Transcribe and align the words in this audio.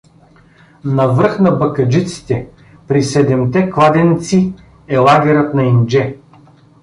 Навръх 0.83 1.39
на 1.39 1.51
Бакъджиците, 1.51 2.47
при 2.87 3.03
Седемте 3.03 3.71
кладенци, 3.71 4.53
е 4.87 4.97
лагерът 4.97 5.53
на 5.53 5.63
Индже. 5.63 6.17